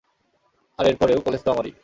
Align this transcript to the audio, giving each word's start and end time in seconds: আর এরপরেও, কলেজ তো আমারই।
আর 0.79 0.85
এরপরেও, 0.87 1.19
কলেজ 1.21 1.41
তো 1.43 1.49
আমারই। 1.51 1.73